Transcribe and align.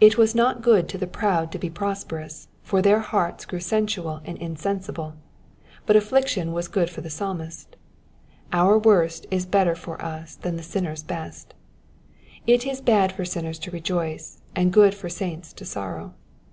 It 0.00 0.16
was 0.16 0.32
not 0.32 0.62
good 0.62 0.88
to 0.90 0.96
the 0.96 1.08
jproud 1.08 1.50
to 1.50 1.58
be 1.58 1.68
prosperous, 1.68 2.46
for 2.62 2.80
their 2.80 3.00
hearts 3.00 3.44
grew 3.44 3.58
sensual 3.58 4.20
and 4.24 4.38
insensible; 4.38 5.14
but 5.86 5.96
amiction 5.96 6.52
was 6.52 6.68
good 6.68 6.88
for 6.88 7.00
the 7.00 7.10
Psalmist. 7.10 7.74
Our 8.52 8.78
worst 8.78 9.26
is 9.28 9.44
better 9.44 9.74
for 9.74 10.00
us 10.00 10.36
than 10.36 10.54
the 10.54 10.62
sinner^s 10.62 11.04
best. 11.04 11.52
It 12.46 12.64
is 12.64 12.80
bad 12.80 13.10
for 13.10 13.24
sinners 13.24 13.58
to 13.58 13.72
rejoice, 13.72 14.40
and 14.54 14.72
^ood 14.72 14.94
for 14.94 15.08
saints 15.08 15.52
to 15.54 15.64
sorrow. 15.64 16.14